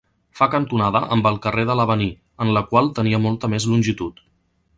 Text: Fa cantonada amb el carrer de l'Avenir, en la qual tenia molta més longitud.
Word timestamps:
Fa 0.37 0.45
cantonada 0.53 1.01
amb 1.15 1.29
el 1.31 1.37
carrer 1.43 1.65
de 1.71 1.75
l'Avenir, 1.81 2.09
en 2.47 2.55
la 2.59 2.65
qual 2.73 2.91
tenia 3.01 3.21
molta 3.27 3.53
més 3.55 3.71
longitud. 3.75 4.25